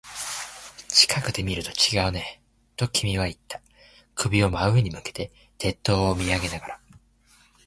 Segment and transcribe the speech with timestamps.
[0.89, 2.41] 近くで見ると違うね、
[2.75, 3.61] と君は言った。
[4.15, 6.81] 首を真上に向けて、鉄塔を見上げながら。